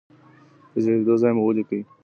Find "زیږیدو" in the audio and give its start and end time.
0.83-1.15